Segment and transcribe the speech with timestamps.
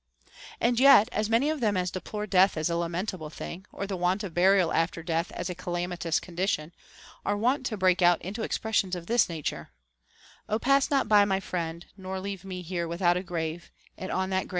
[0.59, 3.95] And yet, as many of them as deplore death as a lamentable thinj;, or the
[3.95, 6.71] want of burial after death as a calamitous condition,
[7.23, 9.69] are wont to break out into expressions of this nature:—
[10.49, 14.31] O pass not by, my friend; nor leave me here Without a grave, and on
[14.31, 14.49] that grave a tear;§* II.